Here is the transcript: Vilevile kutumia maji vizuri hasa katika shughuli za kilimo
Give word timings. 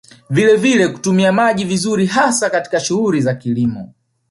Vilevile 0.29 0.87
kutumia 0.87 1.31
maji 1.31 1.63
vizuri 1.65 2.05
hasa 2.05 2.49
katika 2.49 2.79
shughuli 2.79 3.21
za 3.21 3.33
kilimo 3.33 3.93